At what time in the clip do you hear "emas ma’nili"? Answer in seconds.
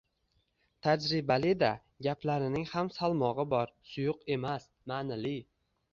4.37-5.37